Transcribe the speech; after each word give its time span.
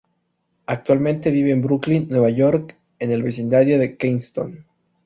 Actualmente 0.65 1.29
vive 1.29 1.51
en 1.51 1.61
Brooklyn, 1.61 2.07
Nueva 2.09 2.31
York, 2.31 2.75
en 2.97 3.11
el 3.11 3.21
vecindario 3.21 3.77
de 3.77 3.97
Kensington. 3.97 4.65